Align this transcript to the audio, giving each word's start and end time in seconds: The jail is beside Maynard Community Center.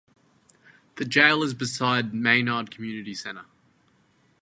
The 0.95 1.05
jail 1.05 1.43
is 1.43 1.53
beside 1.53 2.11
Maynard 2.11 2.71
Community 2.71 3.13
Center. 3.13 3.45